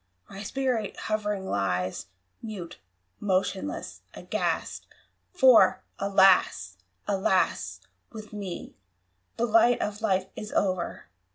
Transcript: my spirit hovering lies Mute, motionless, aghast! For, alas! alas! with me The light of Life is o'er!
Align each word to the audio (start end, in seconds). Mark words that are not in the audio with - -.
my 0.27 0.41
spirit 0.41 0.97
hovering 1.01 1.45
lies 1.47 2.07
Mute, 2.41 2.79
motionless, 3.19 4.01
aghast! 4.15 4.87
For, 5.31 5.83
alas! 5.99 6.77
alas! 7.07 7.81
with 8.11 8.33
me 8.33 8.73
The 9.37 9.45
light 9.45 9.79
of 9.79 10.01
Life 10.01 10.25
is 10.35 10.51
o'er! 10.53 11.07